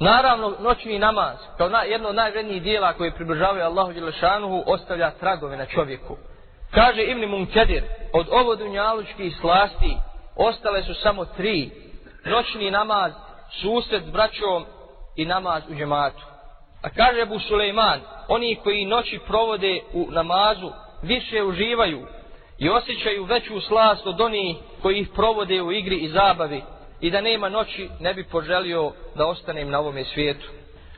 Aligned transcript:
Naravno, 0.00 0.56
noćni 0.60 0.98
namaz, 0.98 1.36
kao 1.56 1.68
na, 1.68 1.82
jedno 1.82 2.08
od 2.08 2.14
najvrednijih 2.14 2.62
dijela 2.62 2.92
koje 2.92 3.14
približavaju 3.14 3.64
Allahu 3.64 3.92
Đelešanuhu, 3.92 4.62
ostavlja 4.66 5.10
tragove 5.10 5.56
na 5.56 5.66
čovjeku. 5.66 6.16
Kaže 6.70 7.02
Ibn 7.02 7.24
Munkedir, 7.24 7.82
od 8.12 8.26
ovo 8.30 8.56
dunjalučkih 8.56 9.36
slasti 9.40 9.96
ostale 10.36 10.82
su 10.82 10.94
samo 10.94 11.24
tri. 11.24 11.70
Noćni 12.24 12.70
namaz, 12.70 13.12
susret 13.62 14.02
s 14.02 14.10
braćom 14.10 14.64
i 15.16 15.24
namaz 15.24 15.62
u 15.70 15.74
džematu. 15.74 16.24
A 16.82 16.90
kaže 16.90 17.22
Abu 17.22 17.38
Suleiman, 17.38 18.00
oni 18.28 18.56
koji 18.62 18.84
noći 18.84 19.18
provode 19.26 19.80
u 19.92 20.06
namazu, 20.10 20.70
više 21.02 21.42
uživaju 21.42 22.06
i 22.58 22.68
osjećaju 22.68 23.24
veću 23.24 23.60
slast 23.60 24.06
od 24.06 24.20
onih 24.20 24.56
koji 24.82 24.98
ih 24.98 25.08
provode 25.14 25.62
u 25.62 25.72
igri 25.72 25.96
i 25.96 26.08
zabavi 26.08 26.62
i 27.00 27.10
da 27.10 27.20
nema 27.20 27.48
noći 27.48 27.88
ne 28.00 28.14
bi 28.14 28.24
poželio 28.24 28.92
da 29.14 29.26
ostanem 29.26 29.70
na 29.70 29.78
ovome 29.78 30.04
svijetu. 30.04 30.46